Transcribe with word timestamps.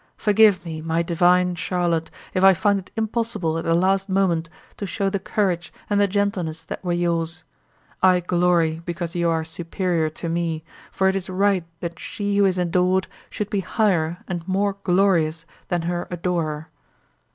Forgive 0.17 0.65
me, 0.65 0.81
my 0.81 1.03
divine 1.03 1.53
Charlotte, 1.53 2.09
if 2.33 2.43
I 2.43 2.55
find 2.55 2.79
it 2.79 2.89
impossible 2.97 3.59
at 3.59 3.65
the 3.65 3.75
last 3.75 4.09
moment 4.09 4.49
to 4.77 4.87
show 4.87 5.11
the 5.11 5.19
courage 5.19 5.71
and 5.91 6.01
the 6.01 6.07
gentleness 6.07 6.63
that 6.65 6.83
were 6.83 6.91
yours! 6.91 7.43
I 8.01 8.19
glory 8.21 8.81
because 8.83 9.13
you 9.13 9.29
are 9.29 9.43
superior 9.43 10.09
to 10.09 10.27
me, 10.27 10.63
for 10.91 11.07
it 11.07 11.15
is 11.15 11.29
right 11.29 11.65
that 11.81 11.99
she 11.99 12.37
who 12.37 12.45
is 12.45 12.57
adored 12.57 13.07
should 13.29 13.51
be 13.51 13.59
higher 13.59 14.17
and 14.27 14.41
more 14.47 14.73
glorious 14.83 15.45
than 15.67 15.83
her 15.83 16.07
adorer! 16.09 16.69